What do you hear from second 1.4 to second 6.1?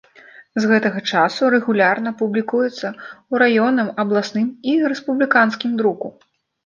рэгулярна публікуецца ў раённым, абласным і рэспубліканскім друку.